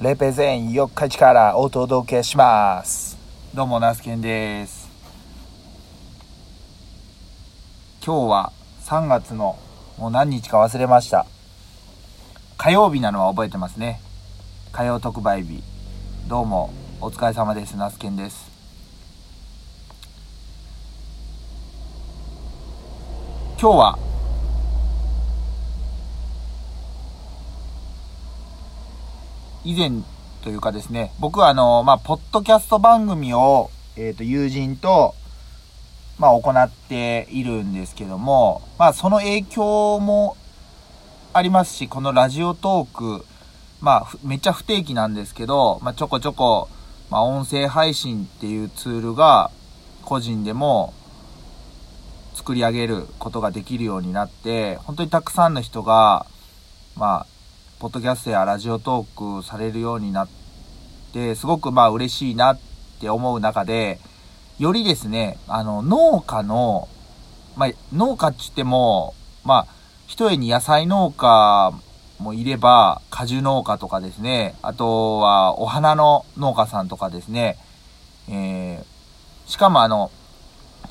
[0.00, 3.16] レペゼン四日市からお届けします。
[3.54, 4.90] どうも、ナスケンです。
[8.04, 8.52] 今日は
[8.82, 9.56] 3月の
[9.96, 11.26] もう何日か忘れました。
[12.58, 14.00] 火曜日なのは覚えてますね。
[14.72, 15.62] 火曜特売日。
[16.26, 17.76] どうも、お疲れ様です。
[17.76, 18.50] ナスケンです。
[23.60, 23.98] 今日は
[29.64, 30.02] 以前
[30.42, 35.14] というかですね、僕はあの、まあ、ポッドキャスト番組を、えっ、と、友人と、
[36.18, 40.36] まあ、行っているんですけども、まあ、その影響も
[41.32, 43.24] ありますし、このラジオトーク、
[43.80, 46.68] まあ、めっちゃ不定期なんですけど、まあ、ちょこちょこ、
[47.08, 49.50] まあ、音声配信っていうツールが、
[50.04, 50.92] 個人でも
[52.34, 56.26] 作り上げることができるようになって、本当にたくさんの人が、
[56.96, 57.33] まあ、
[57.84, 60.28] ポッドキャストやラジオトークされるようになっ
[61.12, 62.58] て、すごくまあ嬉しいなっ
[62.98, 63.98] て思う中で、
[64.58, 66.88] よりですね、あの、農家の、
[67.56, 69.12] まあ、農家って言っても、
[69.44, 69.74] まあ、
[70.06, 71.74] 一重に野菜農家
[72.18, 77.58] もいれば、果樹農家とかですね、あとはお花の農家さんとかですね、
[78.30, 78.84] えー、
[79.44, 80.10] しかもあの、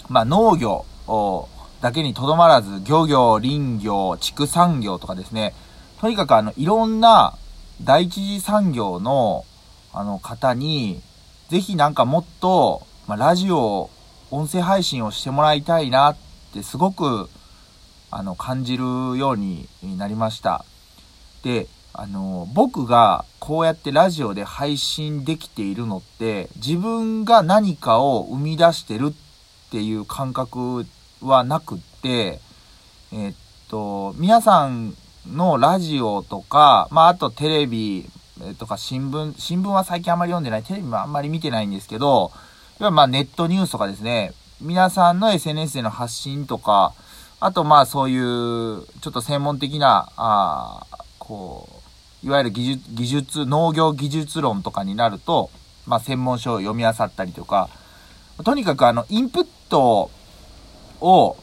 [0.10, 1.50] まあ、農業を
[1.82, 5.56] だけにとどまらず、漁業、林業、畜産業とかですね、
[6.04, 7.38] とにかくあの、いろんな
[7.82, 9.46] 第一次産業の、
[9.94, 11.02] あの方に、
[11.48, 13.90] ぜひなんかもっと、まあ、ラジオ、
[14.30, 16.18] 音声配信をしてもらいたいなっ
[16.54, 17.30] てすごく、
[18.12, 20.66] あの、感じるようになりました。
[21.42, 30.86] で、あの、僕がこうやってラジオで配信できているのって、自分が何かを生み出してるっていう感覚
[31.22, 32.42] はなくって、
[33.14, 33.34] えっ
[33.70, 38.10] と、皆さんのラジオとか、まあ、あとテレビ
[38.60, 42.32] とか新聞、新聞は最近あんまり読んでない、テレビもあんまり見てないんですけど、
[42.80, 46.94] いわまあネットニュースとかですね、皆さんの SNS での発信とか、
[47.40, 50.86] あとまあそういう、ちょっと専門的な、あ
[51.20, 51.70] こ
[52.24, 55.50] う、いわゆる技術、技術、農業技術論とかになると、
[55.86, 57.70] まあ専門書を読み漁ったりとか、
[58.44, 60.10] とにかくあの、インプット
[61.02, 61.38] を、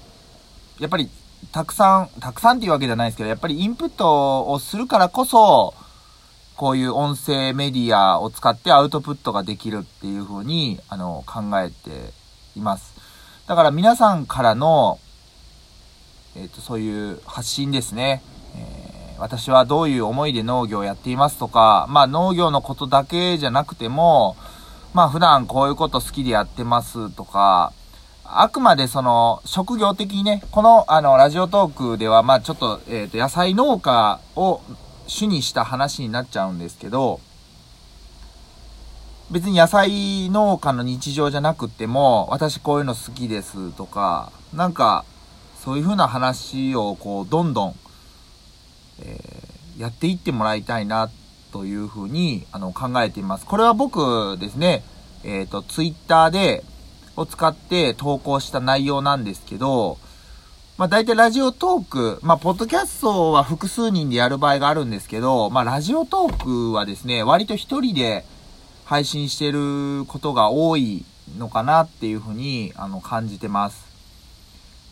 [0.79, 1.11] やっぱり
[1.53, 5.75] たくさん、たくさんっていうわけじゃないですけど、やっぱりインプットをするからこそ、
[6.57, 12.13] こういう音声メディアを使ってアウトプットができるっていうふうに、あの、考えて
[12.57, 12.95] います。
[13.47, 14.99] だから皆さんからの、
[16.37, 18.23] えっ、と、そういう発信ですね。
[18.55, 18.91] えー
[19.21, 24.35] 私はどういう思いで農業をやっていますとか、まあ農業のことだけじゃなくても、
[24.95, 27.75] まあ普段こういうこと好きでやってますとか、
[28.33, 34.61] あくまでその、職業的にね、この、あの、ラジオトークでは、まあちょっと、えっ、と、野菜農家を
[35.07, 37.21] 主にした話になっちゃうんですけど、
[39.31, 45.05] 別に野菜農家の日常じゃなくても、私こういうの好きですとか、なんか、
[45.65, 47.75] そういう風な話を、こう、どんどん、
[49.01, 51.11] えーやっていってもらいたいな、
[51.53, 53.47] という風に、あの、考えています。
[53.47, 54.85] これは僕ですね、
[55.25, 56.63] えっ、と、ツイッターで、
[57.17, 59.99] を使って投稿した内容なんですけど、
[60.79, 68.25] まあ大体ラジオトーク、まあポッドキャストは複数人でやる場合があるんですけど、まあラジオトークはですね、割と一人で
[68.87, 71.05] 配信してることが多い
[71.37, 73.85] のかなっていうふうに、あの、感じてます。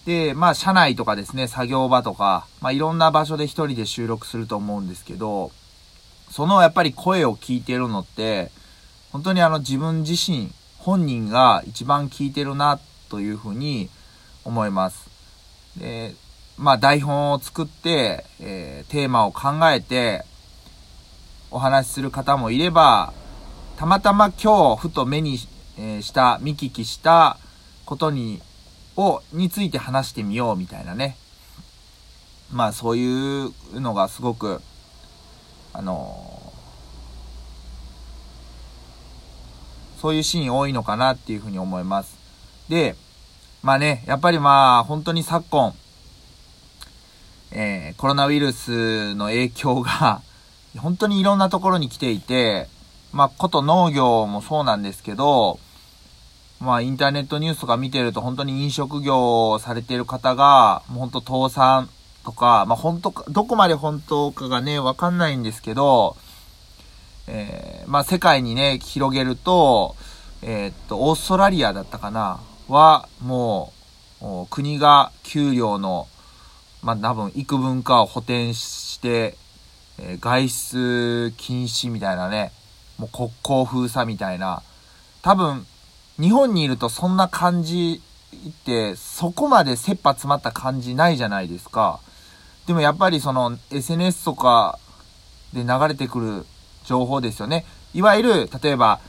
[0.04, 5.52] で、まあ社内とかですね、作業場とか、まあいろんな場所で一人で収録すると思うんですけど、
[6.30, 8.50] そのやっぱり声を聞いてるのって、
[9.10, 10.52] 本当にあの自分自身、
[10.88, 13.90] 本人が一番聞いてるなというふうに
[14.42, 15.10] 思います。
[15.76, 16.14] で、
[16.56, 20.24] まあ台本を作って、えーテーマを考えて、
[21.50, 23.12] お話しする方もいれば、
[23.76, 25.48] たまたま今日ふと目に、し
[26.14, 27.36] た、見聞きした
[27.84, 28.40] ことに、
[28.96, 31.18] を、について話してみようみたいなね。
[32.50, 34.62] まあそういうのがすごく、
[35.74, 36.37] あの
[40.00, 42.16] そういうシーン多いのかなっていうふうに思います。
[42.68, 42.94] で、
[43.62, 45.74] まあね、やっぱりまあ本当に昨今、
[47.50, 50.22] えーコロナウイルスの影響が
[50.78, 52.68] 本当にいろんなところに来ていて、
[53.12, 55.58] まあこと農業もそうなんですけど、
[56.60, 61.88] まあインターネットニュースとか見てると本当に飲食業をされている方が、もう本当倒産
[62.24, 66.16] とか、まあ本当か、どこまで本当かがね、わかんないんですけど、
[67.28, 69.96] えーまあ世界にね、広げると、
[70.42, 72.40] えーっと、オーストラリアだったかな？
[72.68, 73.72] は、も
[74.20, 76.06] う、国が給料の、
[76.82, 79.36] まあ多分幾分かを補填して、
[79.98, 82.52] えー、外出禁止みたいなね、
[82.98, 84.62] もう国交封鎖みたいな、
[85.22, 85.66] 多分、
[86.20, 88.02] 日本にいるとそんな感じ
[88.36, 92.00] って、そこまで切羽詰まった感じないじゃないですか。
[92.66, 94.78] でもやっぱりその SNS とか
[95.54, 96.46] で流れてくる
[96.88, 97.66] 情報ですよね。
[97.92, 99.00] いわゆる、例えば、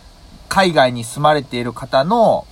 [0.50, 2.46] 海外に住まれている方の、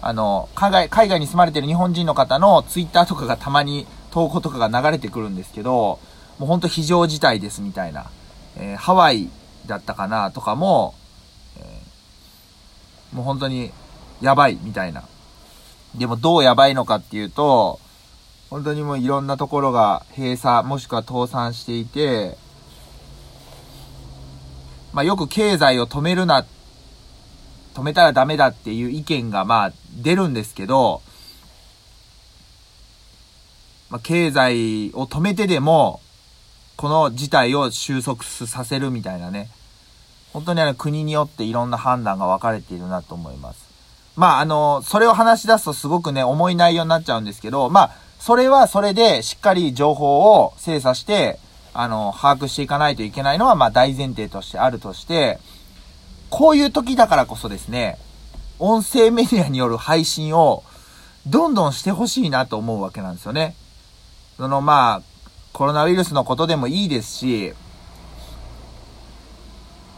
[0.00, 5.98] あの、海外、海外に住まれている日本人の方のツイッターとかがたまに投稿とかが流れてくるんですけど、
[6.38, 8.10] もうほんと非常事態ですみたいな。
[8.56, 9.28] えー、ハワイ
[9.66, 10.94] だったかなとかも、
[11.58, 13.72] えー、もう本当に
[14.20, 15.02] やばいみたいな。
[15.96, 17.80] でもどうやばいのかっていうと、
[18.48, 22.36] 本当にもういろんなところが閉鎖もしくは倒産していて、
[24.92, 26.44] まあよく経済を止めるな、
[27.74, 29.72] 止めたらダメだっていう意見がまあ
[30.02, 31.02] 出るんですけど、
[33.88, 36.00] まあ経済を止めてでも、
[36.76, 39.50] この事態を収束させるみたいなね。
[40.32, 43.68] 本当にあの国によっていろんな判断が分かれているなと思います。
[44.16, 51.38] まああの、それを話し出すとすごくね、重い内容になっちゃうんですけど、まあ、それはそれでしっかり情報を精査して、
[51.72, 55.38] あの、把握していかないといけないのは、まあ大前提としてあるとして、
[56.30, 57.98] こういう時だからこそですね、
[58.58, 60.62] 音声メディアによる配信を
[61.26, 63.54] どんどんしてほしいなと思うわけなんですよね。
[64.36, 65.02] そのまあ、
[65.52, 67.52] コロナウイルスのことでもいいですし、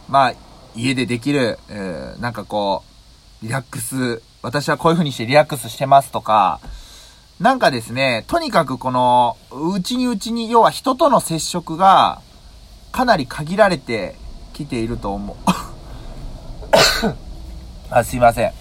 [0.09, 0.33] まあ、
[0.75, 2.83] 家でできる、えー、なんかこ
[3.41, 6.59] う、リラックス、私はこういう風にしてリラックスしてますとか、
[7.43, 12.21] なんかですね、とにかくこの、うちにうちに、要は人との接触が、
[12.93, 14.15] かなり限られて
[14.53, 15.35] きていると思う。
[17.91, 18.53] あ、すいません。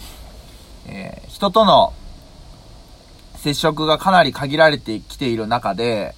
[0.87, 1.93] えー、人との
[3.37, 6.17] 接触がかなり限られてきている中で、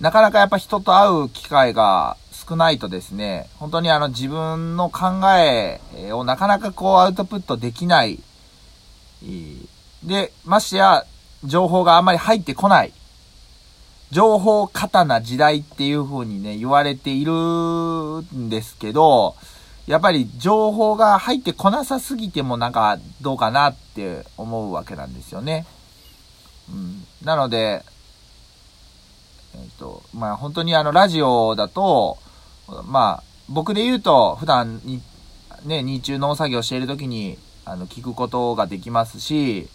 [0.00, 5.78] なかなかやっぱ人と会う機会が少ないとですね、本当にあの自分の考え
[6.14, 8.18] をなかなかこうアウトプットできない。
[10.02, 11.04] で、ましてや、
[11.44, 12.92] 情報があんまり入ってこない。
[14.10, 19.36] 情報過多な時代っていう風にね、言われているんですけど、
[19.86, 25.66] やっぱり情報が入ってこなさすぎてもなんかどうかなって思うわけなんですよね。
[26.70, 27.04] うん。
[27.24, 27.84] なので、
[29.54, 32.18] えっ、と、まあ本当にあのラジオだと、
[32.86, 35.02] まあ僕で言うと普段に、
[35.64, 39.68] ね、日中農作業している時にあの聞くことができますし、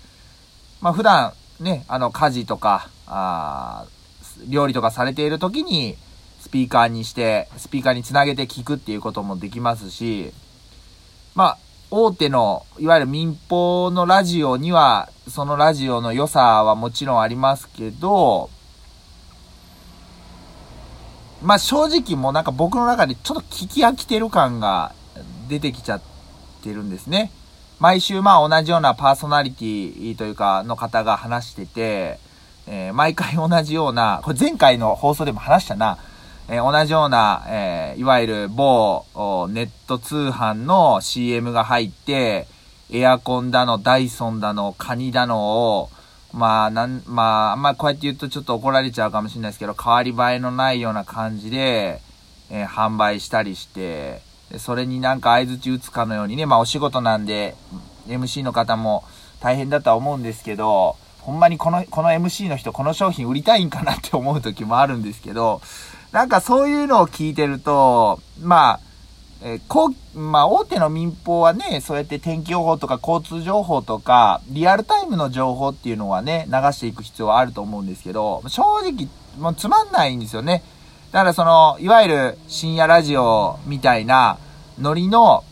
[0.82, 3.86] まあ普段ね、あの、家事とか、あ
[4.48, 5.96] 料理とかされている時に、
[6.40, 10.32] スピーカーにして、スピーカーにつなげて聞くっていうこともできますし、
[11.34, 11.58] まあ、
[11.92, 18.50] 大手の、いわゆる民放のラジオには、そのラジオの良さはもちろんありますけど、
[21.42, 24.94] まあ正直もうなんか僕の中でちょっと聞き飽きてる感が
[25.48, 26.02] 出てきちゃっ
[26.64, 27.32] てるんですね。
[27.80, 32.20] 毎週まあ同じようなパーソナリティというかの方が話してて、
[32.68, 35.98] えー、毎回同じような、これ前回の放送でも話したな、
[36.48, 39.06] えー、同じような、えー、いわゆる某
[39.50, 42.48] ネット通販の CM が入って、
[42.92, 45.90] エアコンだの、ダイソンだの、カニだのを、
[46.34, 52.02] まあ、なん、まあ、あんまこうやって言うとちょっと怒られちゃうかもしれないですけど、変わり映えのないような感じで、
[52.52, 54.22] え、販売したりして、
[54.60, 57.56] それになんか相槌打つかのようにね、まあお仕事なんで、
[58.08, 59.04] MC の方も
[59.40, 65.62] 大変だとは思うんですけど、ほんまにこの、この MC の人、この商品売りたいんかなって思う時もあるんですけど、
[66.12, 68.80] なんかそういうのを聞いてると、まあ、
[69.44, 80.64] えー、こう、まあ、大手の民放はね、そうやって天気予報とか交通情報とか、リアルタイムの情報っていうのはね、流していく必要はあると思うんですけど、正直、もうつまんないんですよね。
[81.12, 84.38] だからその、いわゆる深夜ラジオみたいな
[84.80, 85.44] ノリの、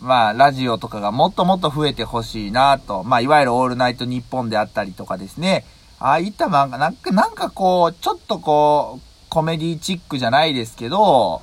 [0.00, 3.04] まあ、ラジオとかがもっともっと増えてほしいなと。
[3.04, 5.64] まあ、いわゆるオールナイトニッポンであったりとかですね。
[6.00, 11.40] ああいった漫画、なんか、なんかこう、ちょっとこう、コメディチックじゃないですけど、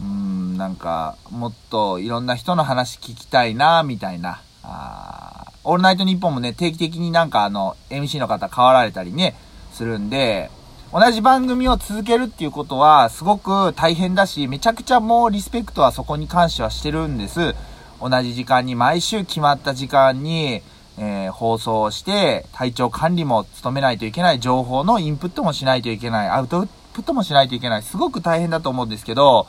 [0.00, 4.42] うーん、なんか、もっといろんな人の話聞きたいな、みたいな。
[4.64, 9.36] あオールナイトニッポンもね、定期的になんかあの、MC の方変わられたりね、
[9.72, 10.50] するんで、
[10.92, 17.54] 同じ番組を続けるっていうことはすごく大変だし、めちゃくちゃもうリスペクトはそこに関してはしてるんです。
[18.00, 20.62] 同じ時間に毎週決まった時間に、
[20.98, 29.46] えー、放送して、体調管理も務めないといけない、情報のインプットもしないといけない、アウトプットもしないといけない、すごく大変だと思うんですけど、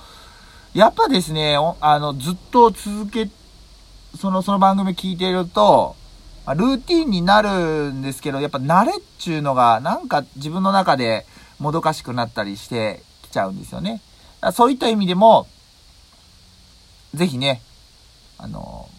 [0.75, 3.27] やっぱですね、あの、ずっと続け、
[4.15, 5.95] その、その番組聞いていると、
[6.45, 11.25] まルーティンになるんですけど、やっぱ慣れっちゅうのが、なんか自分の中で
[11.59, 14.01] もどかしくなったりしてきちゃうんですよね。
[14.53, 15.47] そういった意味でも、
[17.13, 17.61] ぜひね、
[18.37, 18.89] あの、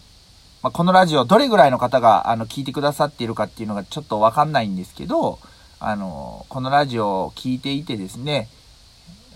[0.61, 5.39] まあ、このラジオどれぐらいの方が、あの、聞いてくださっているかっていうのがちょっとわかんないんですけど、
[5.81, 8.47] あの、このラジオを聞いていてですね、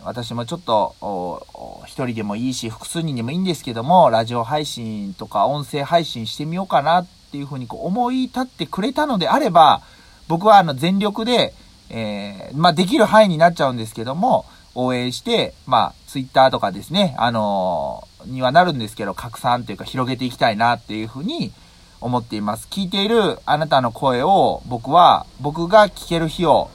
[0.06, 9.82] 私もちょっと、一人でもいいし、複数人でもいいんですけども、ラジオ配信とか音声配信してみようかなっっていうふうにこう思い立ってくれたのであれば、
[10.28, 11.54] 僕はあの全力で、
[11.90, 21.52] えー、まあ、できる範囲になっちゃうんですけども、応援して、まあ、ツイッターとかですね、あのー、にはなるんですけど、拡散というか広げていきたいなっていうふうに
[22.00, 22.68] 思っています。
[22.70, 26.70] 聞いているあなたの声を僕は、僕が聞ける日を、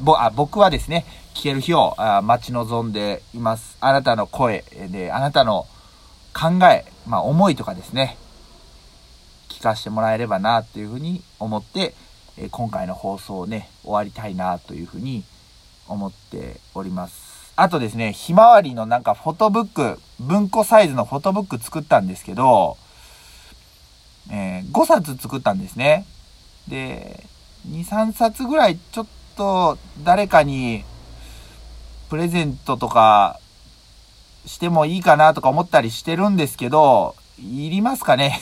[0.00, 3.76] ぼ、あ、僕はですね、聞ける日をあ待ち望んでいます。
[3.80, 5.66] あなたの声で、あなたの
[6.34, 8.18] 考え、まあ思いとかですね、
[9.60, 11.94] 聞かせてもらえればなというふうに思って、
[12.38, 15.22] え今回の放送をね、終わりたいなというふうに
[15.86, 17.52] 思っております。
[17.56, 22.78] あとですね、ひまわりのなんかフォトブック、文庫サイズのフォトブック作ったんですけど、
[24.32, 26.06] えー、5冊作ったんですね。
[26.66, 27.26] で、
[27.68, 30.84] 2、3冊ぐらいちょっと誰かに
[32.08, 33.38] プレゼントとか
[34.46, 38.40] してもいいかなとか思ったりしてるんですけど、いりますかね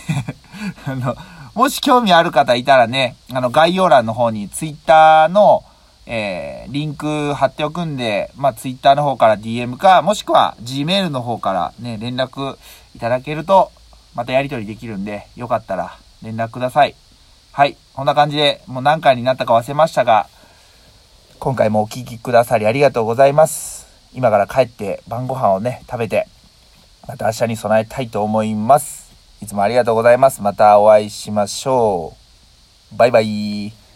[0.86, 1.16] あの、
[1.54, 5.64] もし興味ある方いたらね、あの概要欄の方に Twitter の
[6.10, 12.56] えー、リンク貼っておくんで、まあ、ツイッターの方から DM か、もしくは Gmail の方からね、連絡
[12.96, 13.70] いただけると、
[14.14, 16.94] またやり取りできるんで、よかったら連絡ください。
[17.52, 17.76] はい。
[17.92, 20.28] こんな感じで、もう何回になったか忘れましたが、
[21.38, 23.86] 今回もお聴きくださりありがとうございます。
[24.14, 26.26] 今から帰って晩ご飯をね、食べて、
[27.06, 29.07] また明日に備えたいと思います。
[29.40, 30.42] いつもありがとうございます。
[30.42, 32.14] またお会いしましょ
[32.92, 32.96] う。
[32.96, 33.87] バイバイ。